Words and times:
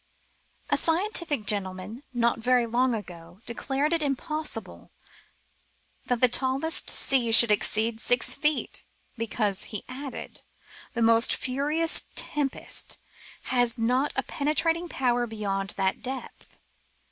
A 0.71 0.77
scientific 0.77 1.45
gentleman, 1.45 2.01
not 2.11 2.39
very 2.39 2.65
long 2.65 2.95
ago, 2.95 3.39
declared 3.45 3.93
it 3.93 4.01
impossible 4.01 4.89
that 6.07 6.21
the 6.21 6.27
tallest 6.27 6.89
sea 6.89 7.31
could 7.31 7.51
exceed 7.51 7.99
six 7.99 8.33
feet, 8.33 8.83
because, 9.15 9.65
he 9.65 9.83
added, 9.87 10.41
the 10.95 11.03
most 11.03 11.35
furious 11.35 12.05
tempest 12.15 12.97
has 13.53 13.77
not 13.77 14.11
a 14.15 14.23
penetrating 14.23 14.89
power 14.89 15.27
beyond 15.27 15.75
that 15.77 16.01
depth 16.01 16.57